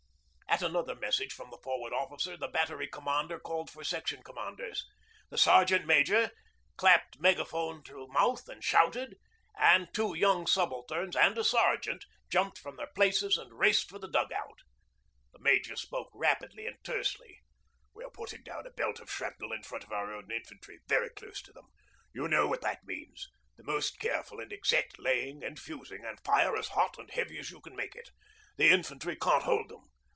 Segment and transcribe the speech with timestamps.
[0.51, 4.83] At another message from the Forward Officer the Battery Commander called for Section Commanders.
[5.29, 6.29] The Sergeant Major
[6.75, 9.15] clapped megaphone to mouth and shouted,
[9.57, 14.09] and two young subalterns and a sergeant jumped from their places, and raced for the
[14.09, 14.59] dug out.
[15.31, 17.39] The Major spoke rapidly and tersely.
[17.93, 21.09] 'We are putting down a belt of shrapnel in front of our own infantry very
[21.11, 21.69] close to them.
[22.13, 26.57] You know what that means the most careful and exact laying and fusing, and fire
[26.57, 28.09] as hot and heavy as you can make it.
[28.57, 29.85] The infantry can't hold 'em.